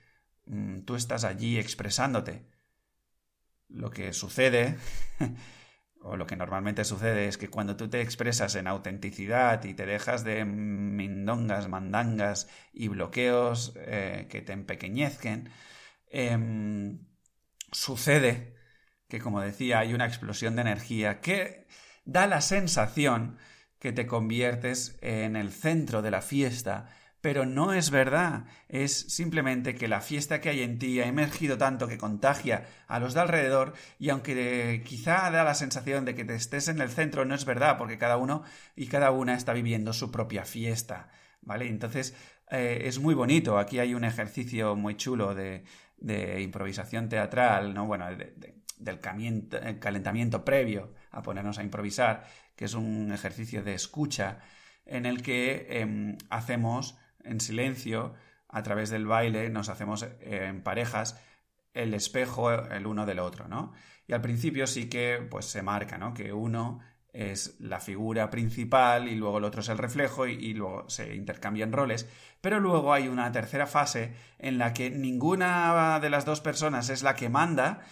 mm, 0.46 0.80
tú 0.80 0.94
estás 0.94 1.24
allí 1.24 1.58
expresándote. 1.58 2.46
Lo 3.68 3.90
que 3.90 4.12
sucede 4.12 4.76
o 6.02 6.16
lo 6.16 6.26
que 6.26 6.36
normalmente 6.36 6.84
sucede 6.84 7.28
es 7.28 7.38
que 7.38 7.48
cuando 7.48 7.76
tú 7.76 7.88
te 7.88 8.00
expresas 8.00 8.54
en 8.54 8.66
autenticidad 8.66 9.62
y 9.64 9.74
te 9.74 9.86
dejas 9.86 10.24
de 10.24 10.44
mindongas, 10.44 11.68
mandangas 11.68 12.48
y 12.72 12.88
bloqueos 12.88 13.74
eh, 13.76 14.26
que 14.30 14.42
te 14.42 14.52
empequeñezquen, 14.52 15.50
em, 16.08 17.06
sucede 17.70 18.59
que, 19.10 19.20
como 19.20 19.42
decía, 19.42 19.80
hay 19.80 19.92
una 19.92 20.06
explosión 20.06 20.56
de 20.56 20.62
energía 20.62 21.20
que 21.20 21.66
da 22.06 22.26
la 22.26 22.40
sensación 22.40 23.36
que 23.78 23.92
te 23.92 24.06
conviertes 24.06 24.98
en 25.02 25.36
el 25.36 25.52
centro 25.52 26.00
de 26.00 26.10
la 26.10 26.22
fiesta 26.22 26.88
pero 27.20 27.44
no 27.44 27.72
es 27.72 27.90
verdad. 27.90 28.44
Es 28.68 28.98
simplemente 28.98 29.74
que 29.74 29.88
la 29.88 30.00
fiesta 30.00 30.40
que 30.40 30.48
hay 30.48 30.62
en 30.62 30.78
ti 30.78 31.00
ha 31.00 31.06
emergido 31.06 31.58
tanto 31.58 31.86
que 31.86 31.98
contagia 31.98 32.66
a 32.86 32.98
los 32.98 33.14
de 33.14 33.20
alrededor 33.20 33.74
y 33.98 34.10
aunque 34.10 34.82
quizá 34.86 35.30
da 35.30 35.44
la 35.44 35.54
sensación 35.54 36.04
de 36.04 36.14
que 36.14 36.24
te 36.24 36.34
estés 36.34 36.68
en 36.68 36.80
el 36.80 36.90
centro, 36.90 37.24
no 37.24 37.34
es 37.34 37.44
verdad, 37.44 37.76
porque 37.76 37.98
cada 37.98 38.16
uno 38.16 38.42
y 38.74 38.86
cada 38.86 39.10
una 39.10 39.34
está 39.34 39.52
viviendo 39.52 39.92
su 39.92 40.10
propia 40.10 40.44
fiesta. 40.44 41.10
¿Vale? 41.42 41.68
Entonces 41.68 42.14
eh, 42.50 42.82
es 42.84 42.98
muy 42.98 43.14
bonito. 43.14 43.58
Aquí 43.58 43.78
hay 43.78 43.94
un 43.94 44.04
ejercicio 44.04 44.76
muy 44.76 44.96
chulo 44.96 45.34
de, 45.34 45.64
improvisación 46.40 47.08
teatral, 47.10 47.74
¿no? 47.74 47.86
Bueno, 47.86 48.06
del 48.80 49.00
calentamiento 49.00 50.44
previo 50.44 50.92
a 51.10 51.22
ponernos 51.22 51.58
a 51.58 51.62
improvisar, 51.62 52.26
que 52.56 52.64
es 52.64 52.74
un 52.74 53.12
ejercicio 53.12 53.62
de 53.62 53.74
escucha 53.74 54.40
en 54.84 55.06
el 55.06 55.22
que 55.22 55.66
em, 55.80 56.18
hacemos 56.30 56.98
en 57.22 57.40
silencio, 57.40 58.14
a 58.48 58.62
través 58.62 58.90
del 58.90 59.06
baile, 59.06 59.48
nos 59.48 59.68
hacemos 59.68 60.02
eh, 60.02 60.46
en 60.48 60.62
parejas 60.62 61.20
el 61.72 61.94
espejo 61.94 62.50
el 62.50 62.86
uno 62.86 63.06
del 63.06 63.20
otro, 63.20 63.46
¿no? 63.46 63.72
Y 64.08 64.12
al 64.12 64.20
principio 64.20 64.66
sí 64.66 64.88
que 64.88 65.24
pues 65.30 65.46
se 65.46 65.62
marca, 65.62 65.98
¿no? 65.98 66.12
Que 66.14 66.32
uno 66.32 66.80
es 67.12 67.56
la 67.60 67.78
figura 67.80 68.28
principal 68.30 69.08
y 69.08 69.14
luego 69.14 69.38
el 69.38 69.44
otro 69.44 69.60
es 69.60 69.68
el 69.68 69.78
reflejo 69.78 70.26
y, 70.26 70.32
y, 70.32 70.54
luego 70.54 70.88
se 70.88 71.14
intercambian 71.14 71.72
roles. 71.72 72.08
Pero 72.40 72.58
luego 72.58 72.92
hay 72.92 73.08
una 73.08 73.30
tercera 73.30 73.66
fase 73.66 74.14
en 74.38 74.58
la 74.58 74.74
que 74.74 74.90
ninguna 74.90 76.00
de 76.00 76.10
las 76.10 76.24
dos 76.24 76.40
personas 76.40 76.88
es 76.90 77.02
la 77.02 77.14
que 77.14 77.28
manda, 77.28 77.82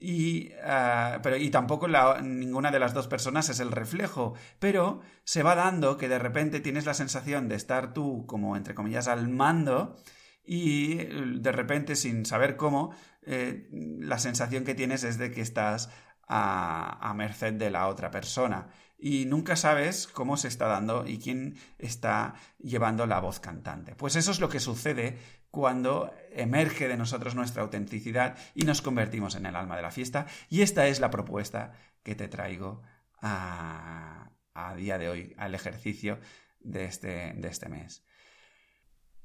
y, 0.00 0.52
ah, 0.64 1.20
pero, 1.22 1.36
y 1.36 1.50
tampoco 1.50 1.86
ninguna 2.22 2.70
de 2.70 2.78
las 2.78 2.94
dos 2.94 3.06
personas 3.06 3.50
es 3.50 3.60
el 3.60 3.70
reflejo, 3.70 4.34
pero 4.58 5.02
se 5.24 5.42
va 5.42 5.54
dando 5.54 5.98
que 5.98 6.08
de 6.08 6.18
repente 6.18 6.60
tienes 6.60 6.86
la 6.86 6.94
sensación 6.94 7.48
de 7.48 7.56
estar 7.56 7.92
tú 7.92 8.24
como 8.26 8.56
entre 8.56 8.74
comillas 8.74 9.08
al 9.08 9.28
mando 9.28 9.96
y 10.42 10.94
de 10.94 11.52
repente 11.52 11.96
sin 11.96 12.24
saber 12.24 12.56
cómo 12.56 12.94
eh, 13.22 13.68
la 13.70 14.18
sensación 14.18 14.64
que 14.64 14.74
tienes 14.74 15.04
es 15.04 15.18
de 15.18 15.30
que 15.30 15.42
estás 15.42 15.90
a, 16.26 17.06
a 17.06 17.12
merced 17.12 17.52
de 17.52 17.70
la 17.70 17.86
otra 17.86 18.10
persona 18.10 18.68
y 19.00 19.24
nunca 19.24 19.56
sabes 19.56 20.06
cómo 20.06 20.36
se 20.36 20.48
está 20.48 20.66
dando 20.66 21.06
y 21.06 21.18
quién 21.18 21.56
está 21.78 22.34
llevando 22.58 23.06
la 23.06 23.20
voz 23.20 23.40
cantante. 23.40 23.94
Pues 23.94 24.14
eso 24.16 24.30
es 24.30 24.40
lo 24.40 24.48
que 24.48 24.60
sucede 24.60 25.18
cuando 25.50 26.12
emerge 26.32 26.86
de 26.86 26.96
nosotros 26.96 27.34
nuestra 27.34 27.62
autenticidad 27.62 28.36
y 28.54 28.64
nos 28.64 28.82
convertimos 28.82 29.34
en 29.34 29.46
el 29.46 29.56
alma 29.56 29.76
de 29.76 29.82
la 29.82 29.90
fiesta. 29.90 30.26
Y 30.48 30.62
esta 30.62 30.86
es 30.86 31.00
la 31.00 31.10
propuesta 31.10 31.72
que 32.02 32.14
te 32.14 32.28
traigo 32.28 32.82
a, 33.22 34.30
día 34.76 34.98
de 34.98 35.08
hoy, 35.08 35.34
al 35.38 35.54
ejercicio 35.54 36.18
de 36.60 36.84
este, 36.84 37.32
de 37.34 37.48
este 37.48 37.68
mes. 37.68 38.04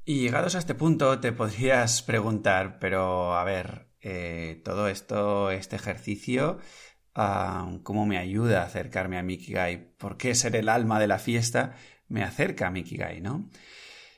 Y 0.05 0.21
llegados 0.21 0.55
a 0.55 0.59
este 0.59 0.75
punto 0.75 1.19
te 1.19 1.33
podrías 1.33 2.01
preguntar, 2.01 2.79
pero 2.79 3.35
a 3.35 3.43
ver, 3.43 3.89
eh, 4.01 4.61
todo 4.63 4.87
esto, 4.87 5.51
este 5.51 5.75
ejercicio, 5.75 6.59
ah, 7.15 7.77
¿cómo 7.83 8.05
me 8.05 8.17
ayuda 8.17 8.61
a 8.61 8.65
acercarme 8.65 9.17
a 9.17 9.23
Mikigai? 9.23 9.95
¿Por 9.97 10.17
qué 10.17 10.35
ser 10.35 10.55
el 10.55 10.69
alma 10.69 10.99
de 10.99 11.07
la 11.07 11.19
fiesta 11.19 11.75
me 12.07 12.23
acerca 12.23 12.67
a 12.67 12.71
Mikigai, 12.71 13.21
no? 13.21 13.49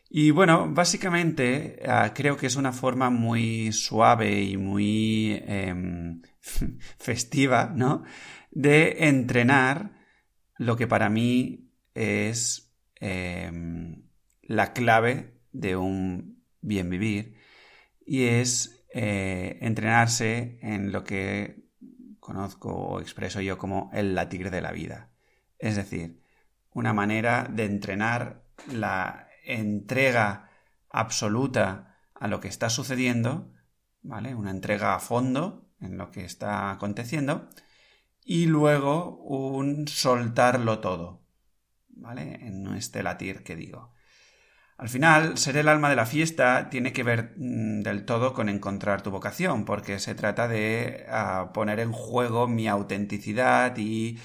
Y 0.09 0.31
bueno, 0.31 0.69
básicamente 0.73 1.79
ah, 1.85 2.13
creo 2.13 2.37
que 2.37 2.47
es 2.47 2.55
una 2.55 2.71
forma 2.73 3.09
muy 3.09 3.71
suave 3.73 4.41
y 4.41 4.57
muy 4.57 5.43
em, 5.47 6.21
festiva, 6.97 7.71
¿no? 7.75 8.03
De 8.51 9.07
entrenar 9.07 9.91
lo 10.57 10.75
que 10.77 10.87
para 10.87 11.09
mí 11.09 11.71
es 11.93 12.73
em, 12.95 14.03
la 14.43 14.73
clave 14.73 15.41
de 15.51 15.75
un 15.75 16.43
bien 16.61 16.89
vivir 16.89 17.35
y 18.05 18.23
es 18.23 18.85
eh, 18.93 19.57
entrenarse 19.61 20.57
en 20.61 20.91
lo 20.91 21.03
que 21.03 21.66
conozco 22.27 22.69
o 22.75 22.99
expreso 22.99 23.39
yo 23.39 23.57
como 23.57 23.89
el 23.93 24.13
latir 24.13 24.51
de 24.51 24.59
la 24.59 24.73
vida. 24.73 25.09
Es 25.59 25.77
decir, 25.77 26.21
una 26.73 26.91
manera 26.91 27.47
de 27.49 27.63
entrenar 27.63 28.43
la 28.69 29.29
entrega 29.45 30.49
absoluta 30.89 31.95
a 32.13 32.27
lo 32.27 32.41
que 32.41 32.49
está 32.49 32.69
sucediendo, 32.69 33.53
¿vale? 34.01 34.35
Una 34.35 34.51
entrega 34.51 34.93
a 34.93 34.99
fondo 34.99 35.69
en 35.79 35.97
lo 35.97 36.11
que 36.11 36.25
está 36.25 36.69
aconteciendo 36.69 37.47
y 38.25 38.45
luego 38.47 39.19
un 39.19 39.87
soltarlo 39.87 40.79
todo, 40.79 41.23
¿vale? 41.87 42.45
En 42.45 42.67
este 42.75 43.03
latir 43.03 43.43
que 43.43 43.55
digo. 43.55 43.93
Al 44.77 44.89
final, 44.89 45.37
ser 45.39 45.57
el 45.57 45.69
alma 45.69 45.89
de 45.89 45.95
la 45.95 46.05
fiesta 46.05 46.69
tiene 46.69 46.93
que 46.93 47.03
ver 47.03 47.33
mm, 47.37 47.81
del 47.81 48.05
todo 48.05 48.33
con 48.33 48.47
encontrar 48.47 49.01
tu 49.01 49.09
vocación, 49.11 49.65
porque 49.65 49.97
se 49.99 50.13
trata 50.15 50.47
de 50.47 51.05
ah, 51.09 51.51
poner 51.53 51.79
en 51.79 51.91
juego 51.91 52.47
mi 52.47 52.67
autenticidad 52.67 53.75
y 53.77 54.19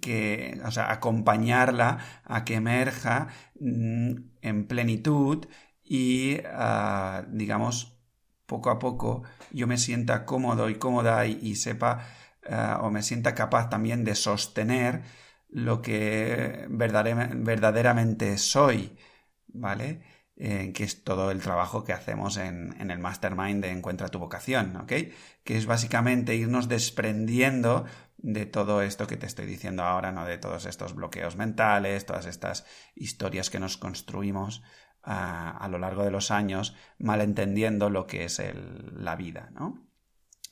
que, 0.00 0.60
o 0.64 0.70
sea, 0.70 0.90
acompañarla 0.92 1.98
a 2.24 2.44
que 2.44 2.54
emerja 2.54 3.28
mm, 3.60 4.12
en 4.42 4.66
plenitud 4.66 5.46
y, 5.84 6.38
ah, 6.46 7.24
digamos, 7.28 7.98
poco 8.46 8.70
a 8.70 8.78
poco 8.78 9.22
yo 9.52 9.66
me 9.66 9.78
sienta 9.78 10.24
cómodo 10.24 10.70
y 10.70 10.76
cómoda 10.76 11.26
y, 11.26 11.54
sepa 11.56 12.06
ah, 12.50 12.80
o 12.82 12.90
me 12.90 13.02
sienta 13.02 13.34
capaz 13.34 13.68
también 13.70 14.04
de 14.04 14.14
sostener 14.14 15.02
lo 15.48 15.82
que 15.82 16.66
verdaderamente 16.68 18.38
soy, 18.38 18.96
¿vale? 19.48 20.02
Eh, 20.40 20.72
que 20.72 20.84
es 20.84 21.02
todo 21.02 21.32
el 21.32 21.42
trabajo 21.42 21.82
que 21.82 21.92
hacemos 21.92 22.36
en, 22.36 22.72
el 22.78 22.98
mastermind 23.00 23.60
de 23.60 23.70
Encuentra 23.70 24.08
tu 24.08 24.20
vocación, 24.20 24.76
¿ok? 24.76 24.92
Que 25.42 25.56
es 25.56 25.66
básicamente 25.66 26.36
irnos 26.36 26.68
desprendiendo 26.68 27.86
de 28.18 28.46
todo 28.46 28.82
esto 28.82 29.08
que 29.08 29.16
te 29.16 29.26
estoy 29.26 29.46
diciendo 29.46 29.82
ahora, 29.82 30.12
¿no? 30.12 30.24
De 30.24 30.38
todos 30.38 30.66
estos 30.66 30.94
bloqueos 30.94 31.36
mentales, 31.36 32.06
todas 32.06 32.26
estas 32.26 32.66
historias 32.94 33.50
que 33.50 33.58
nos 33.58 33.76
construimos 33.78 34.62
a, 35.02 35.66
lo 35.70 35.78
largo 35.78 36.04
de 36.04 36.10
los 36.12 36.30
años, 36.30 36.76
malentendiendo 36.98 37.90
lo 37.90 38.06
que 38.06 38.24
es 38.24 38.40
la 38.92 39.16
vida, 39.16 39.50
¿no? 39.54 39.87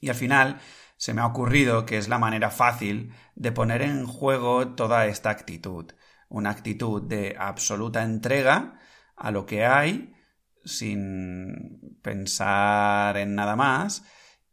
Y 0.01 0.09
al 0.09 0.15
final 0.15 0.61
se 0.97 1.15
me 1.15 1.21
ha 1.21 1.27
ocurrido 1.27 1.87
que 1.87 1.99
es 1.99 2.09
la 2.09 2.19
manera 2.19 2.51
fácil 2.51 3.13
de 3.35 3.53
poner 3.53 3.83
en 3.83 4.07
juego 4.07 4.69
toda 4.69 5.07
esta 5.07 5.31
actitud, 5.31 5.93
una 6.29 6.51
actitud 6.51 7.03
de 7.03 7.37
absoluta 7.39 8.03
entrega 8.03 8.79
a 9.17 9.31
lo 9.31 9.47
que 9.47 9.67
hay, 9.67 10.15
sin 10.65 11.99
pensar 12.03 13.17
en 13.17 13.35
nada 13.35 13.57
más, 13.57 14.05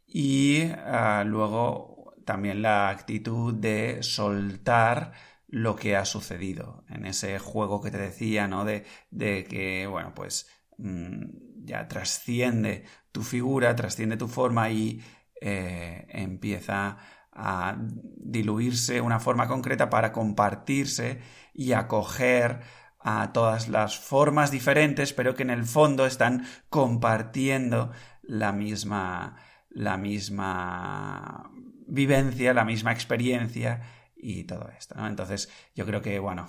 y 0.06 0.62
ah, 0.86 1.24
luego 1.26 2.14
también 2.24 2.62
la 2.62 2.88
actitud 2.88 3.54
de 3.54 4.02
soltar 4.02 5.12
lo 5.48 5.76
que 5.76 5.96
ha 5.96 6.04
sucedido 6.04 6.84
en 6.88 7.06
ese 7.06 7.38
juego 7.38 7.80
que 7.80 7.90
te 7.90 7.98
decía, 7.98 8.48
¿no? 8.48 8.64
De, 8.64 8.84
que, 9.12 9.86
bueno, 9.86 10.14
pues 10.14 10.48
mm, 10.78 11.64
ya 11.64 11.86
trasciende 11.88 12.84
tu 13.12 13.22
figura, 13.22 13.76
trasciende 13.76 14.16
tu 14.16 14.28
forma 14.28 14.70
y 14.70 15.02
eh, 15.46 16.06
empieza 16.08 16.96
a 17.30 17.76
diluirse 17.78 19.02
una 19.02 19.20
forma 19.20 19.46
concreta 19.46 19.90
para 19.90 20.10
compartirse 20.10 21.20
y 21.52 21.72
acoger 21.72 22.60
a 22.98 23.30
todas 23.34 23.68
las 23.68 23.98
formas 23.98 24.50
diferentes, 24.50 25.12
pero 25.12 25.34
que 25.34 25.42
en 25.42 25.50
el 25.50 25.66
fondo 25.66 26.06
están 26.06 26.46
compartiendo 26.70 27.92
la 28.22 28.52
misma, 28.52 29.36
la 29.68 29.98
misma 29.98 31.50
vivencia, 31.86 32.54
la 32.54 32.64
misma 32.64 32.92
experiencia 32.92 33.82
y 34.16 34.44
todo 34.44 34.70
esto, 34.70 34.94
¿no? 34.94 35.06
Entonces, 35.06 35.50
yo 35.74 35.84
creo 35.84 36.00
que, 36.00 36.18
bueno, 36.20 36.48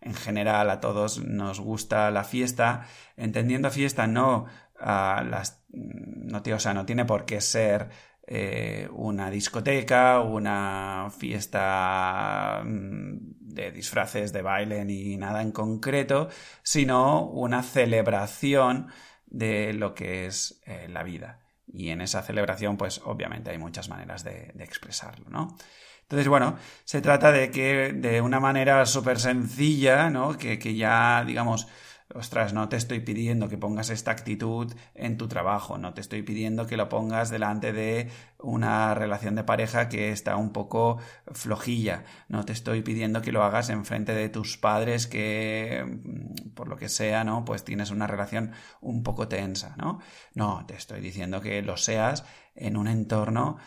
en 0.00 0.14
general 0.14 0.70
a 0.70 0.78
todos 0.78 1.18
nos 1.18 1.58
gusta 1.58 2.12
la 2.12 2.22
fiesta, 2.22 2.86
entendiendo 3.16 3.72
fiesta 3.72 4.06
no 4.06 4.46
a 4.78 5.24
las 5.28 5.64
no, 5.72 6.38
o 6.38 6.58
sea, 6.60 6.74
no 6.74 6.86
tiene 6.86 7.04
por 7.04 7.24
qué 7.24 7.40
ser 7.40 7.90
eh, 8.28 8.88
una 8.92 9.30
discoteca, 9.30 10.20
una 10.20 11.08
fiesta 11.16 12.60
mm, 12.64 13.18
de 13.40 13.70
disfraces, 13.70 14.32
de 14.32 14.42
baile 14.42 14.84
ni 14.84 15.16
nada 15.16 15.42
en 15.42 15.52
concreto, 15.52 16.28
sino 16.62 17.22
una 17.26 17.62
celebración 17.62 18.88
de 19.26 19.72
lo 19.74 19.94
que 19.94 20.26
es 20.26 20.60
eh, 20.66 20.88
la 20.88 21.04
vida. 21.04 21.40
Y 21.68 21.90
en 21.90 22.00
esa 22.00 22.22
celebración, 22.22 22.76
pues 22.76 23.00
obviamente 23.04 23.50
hay 23.50 23.58
muchas 23.58 23.88
maneras 23.88 24.24
de, 24.24 24.52
expresarlo, 24.58 25.28
¿no? 25.30 25.56
Entonces, 26.02 26.28
bueno, 26.28 26.56
se 26.84 27.00
trata 27.00 27.32
de 27.32 27.50
que 27.50 27.92
de 27.92 28.20
una 28.20 28.40
manera 28.40 28.86
súper 28.86 29.18
sencilla, 29.20 30.10
¿no? 30.10 30.36
Que, 30.38 30.58
que 30.58 30.74
ya, 30.74 31.24
digamos, 31.24 31.66
ostras, 32.14 32.52
no 32.52 32.68
te 32.68 32.76
estoy 32.76 33.00
pidiendo 33.00 33.48
que 33.48 33.58
pongas 33.58 33.90
esta 33.90 34.12
actitud 34.12 34.72
en 34.94 35.16
tu 35.16 35.28
trabajo, 35.28 35.76
no 35.76 35.92
te 35.92 36.00
estoy 36.00 36.22
pidiendo 36.22 36.66
que 36.66 36.76
lo 36.76 36.88
pongas 36.88 37.30
delante 37.30 37.72
de 37.72 38.10
una 38.38 38.94
relación 38.94 39.34
de 39.34 39.44
pareja 39.44 39.88
que 39.88 40.12
está 40.12 40.36
un 40.36 40.52
poco 40.52 40.98
flojilla, 41.32 42.04
no 42.28 42.44
te 42.44 42.52
estoy 42.52 42.82
pidiendo 42.82 43.22
que 43.22 43.32
lo 43.32 43.42
hagas 43.42 43.70
en 43.70 43.84
frente 43.84 44.14
de 44.14 44.28
tus 44.28 44.56
padres 44.56 45.06
que, 45.06 45.84
mm, 45.84 46.50
por 46.50 46.68
lo 46.68 46.76
que 46.76 46.88
sea, 46.88 47.24
¿no? 47.24 47.44
Pues 47.44 47.64
tienes 47.64 47.90
una 47.90 48.06
relación 48.06 48.52
un 48.80 49.02
poco 49.02 49.28
tensa, 49.28 49.74
¿no? 49.76 50.00
No, 50.34 50.64
te 50.66 50.76
estoy 50.76 51.00
diciendo 51.00 51.40
que 51.40 51.62
lo 51.62 51.76
seas 51.76 52.24
en 52.54 52.76
un 52.76 52.88
entorno 52.88 53.58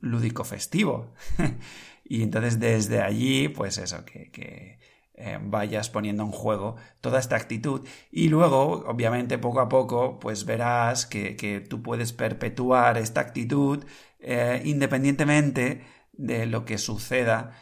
lúdico 0.00 0.42
festivo. 0.42 1.14
y 2.04 2.22
entonces 2.22 2.58
desde 2.58 3.00
allí, 3.00 3.48
pues 3.48 3.78
eso, 3.78 4.04
que 4.04 4.80
eh, 5.20 5.38
vayas 5.40 5.90
poniendo 5.90 6.22
en 6.22 6.32
juego 6.32 6.76
toda 7.00 7.18
esta 7.18 7.36
actitud. 7.36 7.86
Y 8.10 8.28
luego, 8.28 8.84
obviamente, 8.86 9.38
poco 9.38 9.60
a 9.60 9.68
poco, 9.68 10.18
pues 10.18 10.44
verás 10.44 11.06
que, 11.06 11.64
tú 11.68 11.82
puedes 11.82 12.12
perpetuar 12.12 12.98
esta 12.98 13.20
actitud 13.20 13.84
eh, 14.20 14.62
independientemente 14.64 15.82
de 16.12 16.46
lo 16.46 16.64
que 16.64 16.78
suceda 16.78 17.52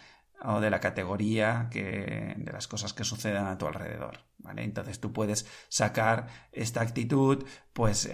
o 0.42 0.60
de 0.60 0.70
la 0.70 0.80
categoría 0.80 1.68
que, 1.70 2.34
de 2.36 2.52
las 2.52 2.68
cosas 2.68 2.92
que 2.92 3.04
sucedan 3.04 3.46
a 3.46 3.58
tu 3.58 3.66
alrededor. 3.66 4.18
¿vale? 4.38 4.62
Entonces 4.62 5.00
tú 5.00 5.12
puedes 5.12 5.46
sacar 5.68 6.28
esta 6.52 6.80
actitud, 6.80 7.44
pues 7.72 8.10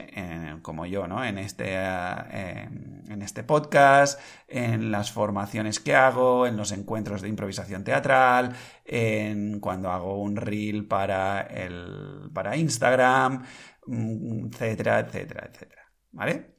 como 0.62 0.86
yo, 0.86 1.06
¿no? 1.06 1.24
En 1.24 1.38
este, 1.38 1.74
eh, 1.74 2.68
en 3.08 3.22
este 3.22 3.44
podcast, 3.44 4.20
en 4.48 4.90
las 4.90 5.12
formaciones 5.12 5.80
que 5.80 5.94
hago, 5.94 6.46
en 6.46 6.56
los 6.56 6.72
encuentros 6.72 7.22
de 7.22 7.28
improvisación 7.28 7.84
teatral, 7.84 8.54
en 8.84 9.60
cuando 9.60 9.90
hago 9.90 10.20
un 10.20 10.36
reel 10.36 10.86
para, 10.86 11.42
el, 11.42 12.30
para 12.32 12.56
Instagram, 12.56 13.44
mm, 13.86 14.46
etcétera, 14.46 15.00
etcétera, 15.00 15.48
etcétera. 15.50 15.82
¿Vale? 16.12 16.54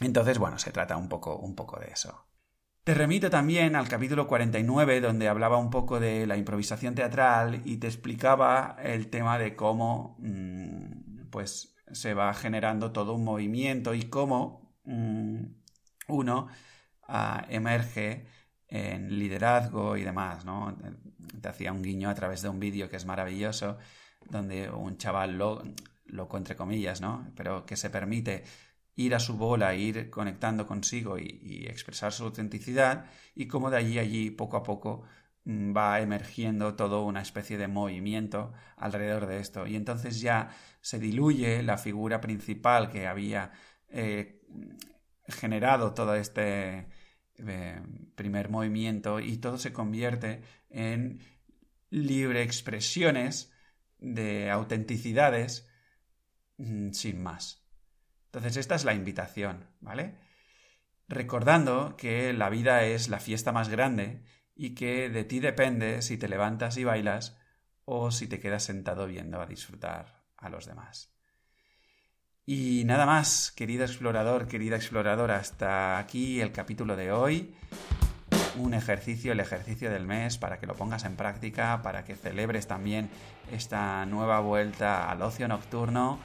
Entonces, 0.00 0.38
bueno, 0.38 0.58
se 0.58 0.72
trata 0.72 0.96
un 0.96 1.08
poco, 1.08 1.36
un 1.36 1.54
poco 1.54 1.78
de 1.80 1.86
eso. 1.86 2.25
Te 2.86 2.94
remito 2.94 3.30
también 3.30 3.74
al 3.74 3.88
capítulo 3.88 4.28
49, 4.28 5.00
donde 5.00 5.26
hablaba 5.26 5.56
un 5.56 5.70
poco 5.70 5.98
de 5.98 6.24
la 6.24 6.36
improvisación 6.36 6.94
teatral 6.94 7.62
y 7.64 7.78
te 7.78 7.88
explicaba 7.88 8.76
el 8.80 9.08
tema 9.08 9.40
de 9.40 9.56
cómo 9.56 10.16
mm, 10.20 11.30
pues 11.30 11.74
se 11.90 12.14
va 12.14 12.32
generando 12.32 12.92
todo 12.92 13.14
un 13.14 13.24
movimiento 13.24 13.92
y 13.92 14.04
cómo 14.04 14.78
mm, 14.84 15.46
uno 16.06 16.46
ah, 17.08 17.44
emerge 17.48 18.28
en 18.68 19.18
liderazgo 19.18 19.96
y 19.96 20.04
demás, 20.04 20.44
¿no? 20.44 20.78
Te 21.40 21.48
hacía 21.48 21.72
un 21.72 21.82
guiño 21.82 22.08
a 22.08 22.14
través 22.14 22.40
de 22.42 22.50
un 22.50 22.60
vídeo 22.60 22.88
que 22.88 22.94
es 22.94 23.04
maravilloso, 23.04 23.78
donde 24.30 24.70
un 24.70 24.96
chaval 24.96 25.36
lo, 25.36 25.64
loco 26.04 26.36
entre 26.36 26.54
comillas, 26.54 27.00
¿no? 27.00 27.32
Pero 27.34 27.66
que 27.66 27.74
se 27.76 27.90
permite 27.90 28.44
ir 28.96 29.14
a 29.14 29.20
su 29.20 29.36
bola, 29.36 29.74
ir 29.74 30.10
conectando 30.10 30.66
consigo 30.66 31.18
y, 31.18 31.66
expresar 31.68 32.12
su 32.12 32.24
autenticidad 32.24 33.06
y 33.34 33.46
cómo 33.46 33.70
de 33.70 33.76
allí 33.78 33.98
allí 33.98 34.30
poco 34.30 34.56
a 34.56 34.62
poco 34.62 35.02
mm, 35.44 35.76
va 35.76 36.00
emergiendo 36.00 36.74
todo 36.74 37.04
una 37.04 37.22
especie 37.22 37.58
de 37.58 37.68
movimiento 37.68 38.52
alrededor 38.76 39.26
de 39.26 39.40
esto 39.40 39.66
y 39.66 39.76
entonces 39.76 40.20
ya 40.20 40.50
se 40.80 40.98
diluye 40.98 41.62
la 41.62 41.78
figura 41.78 42.20
principal 42.20 42.90
que 42.90 43.06
había 43.06 43.52
eh, 43.88 44.42
generado 45.28 45.94
todo 45.94 46.14
este 46.14 46.88
eh, 47.38 47.80
primer 48.14 48.48
movimiento 48.48 49.20
y 49.20 49.38
todo 49.38 49.58
se 49.58 49.72
convierte 49.72 50.42
en 50.70 51.20
libre 51.90 52.42
expresiones 52.42 53.52
de 53.98 54.50
autenticidades 54.50 55.68
mm, 56.58 56.92
sin 56.92 57.22
más. 57.22 57.65
Entonces, 58.36 58.58
esta 58.58 58.74
es 58.74 58.84
la 58.84 58.92
invitación, 58.92 59.64
¿vale? 59.80 60.14
Recordando 61.08 61.96
que 61.96 62.34
la 62.34 62.50
vida 62.50 62.84
es 62.84 63.08
la 63.08 63.18
fiesta 63.18 63.50
más 63.50 63.70
grande 63.70 64.20
y 64.54 64.74
que 64.74 65.08
de 65.08 65.24
ti 65.24 65.40
depende 65.40 66.02
si 66.02 66.18
te 66.18 66.28
levantas 66.28 66.76
y 66.76 66.84
bailas 66.84 67.38
o 67.86 68.10
si 68.10 68.26
te 68.26 68.38
quedas 68.38 68.62
sentado 68.62 69.06
viendo 69.06 69.40
a 69.40 69.46
disfrutar 69.46 70.26
a 70.36 70.50
los 70.50 70.66
demás. 70.66 71.14
Y 72.44 72.82
nada 72.84 73.06
más, 73.06 73.52
querido 73.52 73.86
explorador, 73.86 74.48
querida 74.48 74.76
exploradora, 74.76 75.36
hasta 75.36 75.96
aquí 75.96 76.42
el 76.42 76.52
capítulo 76.52 76.94
de 76.94 77.12
hoy. 77.12 77.56
Un 78.56 78.74
ejercicio, 78.74 79.32
el 79.32 79.40
ejercicio 79.40 79.90
del 79.90 80.04
mes, 80.04 80.36
para 80.36 80.60
que 80.60 80.66
lo 80.66 80.74
pongas 80.74 81.04
en 81.04 81.16
práctica, 81.16 81.80
para 81.80 82.04
que 82.04 82.16
celebres 82.16 82.66
también 82.66 83.08
esta 83.50 84.04
nueva 84.04 84.40
vuelta 84.40 85.10
al 85.10 85.22
ocio 85.22 85.48
nocturno 85.48 86.20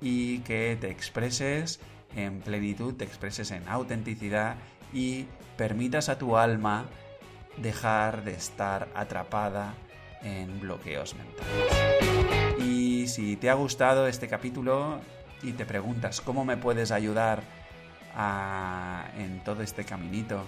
y 0.00 0.38
que 0.40 0.76
te 0.80 0.90
expreses 0.90 1.80
en 2.16 2.40
plenitud, 2.40 2.94
te 2.94 3.04
expreses 3.04 3.50
en 3.50 3.68
autenticidad 3.68 4.56
y 4.92 5.26
permitas 5.56 6.08
a 6.08 6.18
tu 6.18 6.36
alma 6.36 6.84
dejar 7.56 8.24
de 8.24 8.32
estar 8.32 8.88
atrapada 8.94 9.74
en 10.22 10.60
bloqueos 10.60 11.14
mentales. 11.14 12.60
Y 12.60 13.06
si 13.08 13.36
te 13.36 13.50
ha 13.50 13.54
gustado 13.54 14.06
este 14.06 14.28
capítulo 14.28 15.00
y 15.42 15.52
te 15.52 15.66
preguntas 15.66 16.20
cómo 16.20 16.44
me 16.44 16.56
puedes 16.56 16.90
ayudar 16.90 17.42
en 19.18 19.40
todo 19.44 19.62
este 19.62 19.84
caminito 19.84 20.44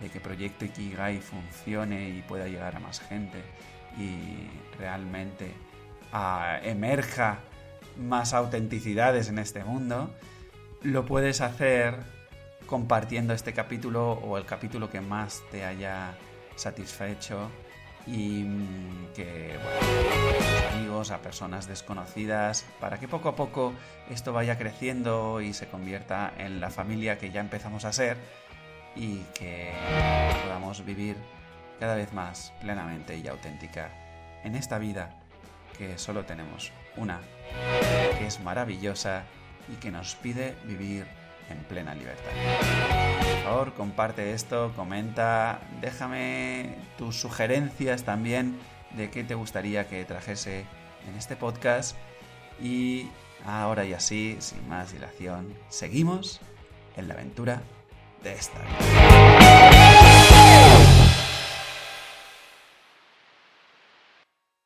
de 0.00 0.10
que 0.10 0.20
Proyecto 0.20 0.64
Ikigai 0.64 1.20
funcione 1.20 2.10
y 2.10 2.22
pueda 2.22 2.48
llegar 2.48 2.74
a 2.76 2.80
más 2.80 3.00
gente 3.00 3.42
y 3.96 4.48
realmente 4.78 5.52
emerja 6.62 7.38
más 7.96 8.34
autenticidades 8.34 9.28
en 9.28 9.38
este 9.38 9.64
mundo, 9.64 10.14
lo 10.82 11.04
puedes 11.04 11.40
hacer 11.40 11.96
compartiendo 12.66 13.34
este 13.34 13.52
capítulo 13.52 14.12
o 14.12 14.38
el 14.38 14.46
capítulo 14.46 14.90
que 14.90 15.00
más 15.00 15.42
te 15.50 15.64
haya 15.64 16.16
satisfecho 16.56 17.50
y 18.06 18.44
mm, 18.44 19.12
que, 19.14 19.58
bueno, 19.62 20.68
a 20.68 20.74
amigos, 20.74 21.10
a 21.10 21.18
personas 21.18 21.66
desconocidas, 21.66 22.66
para 22.80 22.98
que 22.98 23.08
poco 23.08 23.30
a 23.30 23.36
poco 23.36 23.72
esto 24.10 24.32
vaya 24.32 24.58
creciendo 24.58 25.40
y 25.40 25.54
se 25.54 25.68
convierta 25.68 26.32
en 26.38 26.60
la 26.60 26.70
familia 26.70 27.18
que 27.18 27.30
ya 27.30 27.40
empezamos 27.40 27.84
a 27.84 27.92
ser 27.92 28.16
y 28.96 29.18
que 29.34 29.72
podamos 30.42 30.84
vivir 30.84 31.16
cada 31.80 31.96
vez 31.96 32.12
más 32.12 32.52
plenamente 32.60 33.16
y 33.16 33.26
auténtica 33.26 33.90
en 34.44 34.54
esta 34.54 34.78
vida 34.78 35.16
que 35.76 35.98
solo 35.98 36.24
tenemos 36.24 36.72
una, 36.96 37.20
que 38.18 38.26
es 38.26 38.40
maravillosa 38.40 39.24
y 39.72 39.76
que 39.76 39.90
nos 39.90 40.14
pide 40.16 40.54
vivir 40.64 41.06
en 41.50 41.58
plena 41.64 41.94
libertad. 41.94 42.30
Por 43.20 43.42
favor, 43.44 43.74
comparte 43.74 44.32
esto, 44.32 44.72
comenta, 44.76 45.60
déjame 45.80 46.76
tus 46.96 47.16
sugerencias 47.16 48.04
también 48.04 48.58
de 48.96 49.10
qué 49.10 49.24
te 49.24 49.34
gustaría 49.34 49.88
que 49.88 50.04
trajese 50.04 50.64
en 51.08 51.16
este 51.16 51.36
podcast. 51.36 51.96
Y 52.62 53.08
ahora 53.44 53.84
y 53.84 53.92
así, 53.92 54.36
sin 54.40 54.68
más 54.68 54.92
dilación, 54.92 55.54
seguimos 55.68 56.40
en 56.96 57.08
la 57.08 57.14
aventura 57.14 57.62
de 58.22 58.32
esta. 58.32 58.60